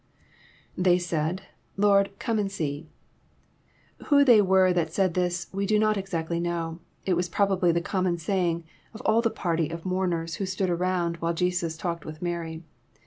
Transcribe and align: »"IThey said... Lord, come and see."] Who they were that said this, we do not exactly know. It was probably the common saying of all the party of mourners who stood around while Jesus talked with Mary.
»"IThey 0.79 0.99
said... 0.99 1.43
Lord, 1.77 2.17
come 2.17 2.39
and 2.39 2.51
see."] 2.51 2.89
Who 4.05 4.25
they 4.25 4.41
were 4.41 4.73
that 4.73 4.91
said 4.91 5.13
this, 5.13 5.45
we 5.53 5.67
do 5.67 5.77
not 5.77 5.95
exactly 5.95 6.39
know. 6.39 6.79
It 7.05 7.13
was 7.13 7.29
probably 7.29 7.71
the 7.71 7.81
common 7.81 8.17
saying 8.17 8.63
of 8.95 9.01
all 9.05 9.21
the 9.21 9.29
party 9.29 9.69
of 9.69 9.85
mourners 9.85 10.37
who 10.41 10.47
stood 10.47 10.71
around 10.71 11.17
while 11.17 11.35
Jesus 11.35 11.77
talked 11.77 12.03
with 12.03 12.19
Mary. 12.19 12.63